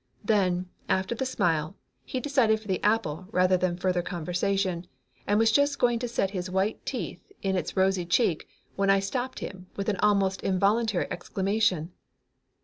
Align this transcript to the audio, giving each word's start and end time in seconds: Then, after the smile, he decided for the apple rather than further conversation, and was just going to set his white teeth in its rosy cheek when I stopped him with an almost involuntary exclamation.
Then, 0.23 0.67
after 0.89 1.13
the 1.13 1.27
smile, 1.27 1.75
he 2.03 2.19
decided 2.19 2.59
for 2.59 2.67
the 2.67 2.81
apple 2.83 3.27
rather 3.29 3.55
than 3.55 3.77
further 3.77 4.01
conversation, 4.01 4.87
and 5.27 5.37
was 5.37 5.51
just 5.51 5.77
going 5.77 5.99
to 5.99 6.07
set 6.07 6.31
his 6.31 6.49
white 6.49 6.83
teeth 6.87 7.21
in 7.43 7.55
its 7.55 7.77
rosy 7.77 8.07
cheek 8.07 8.47
when 8.75 8.89
I 8.89 8.99
stopped 8.99 9.41
him 9.41 9.67
with 9.75 9.89
an 9.89 9.97
almost 9.97 10.41
involuntary 10.41 11.05
exclamation. 11.11 11.91